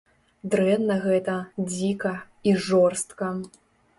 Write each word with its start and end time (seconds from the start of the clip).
Дрэнна 0.53 0.95
гэта, 1.03 1.35
дзіка 1.73 2.13
і 2.51 2.57
жорстка. 2.69 3.29